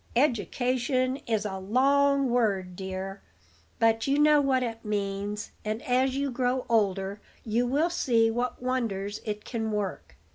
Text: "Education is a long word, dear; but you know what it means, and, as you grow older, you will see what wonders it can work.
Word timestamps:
"Education 0.15 1.17
is 1.27 1.45
a 1.45 1.59
long 1.59 2.31
word, 2.31 2.75
dear; 2.75 3.21
but 3.77 4.07
you 4.07 4.17
know 4.17 4.41
what 4.41 4.63
it 4.63 4.83
means, 4.83 5.51
and, 5.63 5.79
as 5.83 6.15
you 6.17 6.31
grow 6.31 6.65
older, 6.69 7.21
you 7.43 7.67
will 7.67 7.91
see 7.91 8.31
what 8.31 8.59
wonders 8.63 9.21
it 9.25 9.45
can 9.45 9.71
work. 9.71 10.15